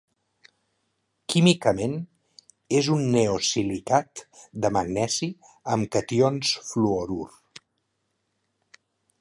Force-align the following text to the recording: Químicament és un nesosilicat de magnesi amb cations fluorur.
Químicament 1.33 1.93
és 2.79 2.89
un 2.95 3.05
nesosilicat 3.17 4.25
de 4.65 4.73
magnesi 4.79 5.31
amb 5.77 5.93
cations 5.97 6.57
fluorur. 6.71 7.31